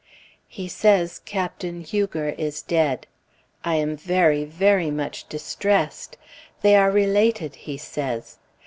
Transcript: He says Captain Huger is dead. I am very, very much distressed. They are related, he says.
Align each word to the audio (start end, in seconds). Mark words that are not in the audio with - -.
He 0.47 0.67
says 0.67 1.19
Captain 1.25 1.81
Huger 1.81 2.29
is 2.29 2.63
dead. 2.63 3.05
I 3.63 3.75
am 3.75 3.95
very, 3.95 4.45
very 4.45 4.89
much 4.89 5.29
distressed. 5.29 6.17
They 6.63 6.75
are 6.75 6.89
related, 6.89 7.53
he 7.53 7.77
says. 7.77 8.39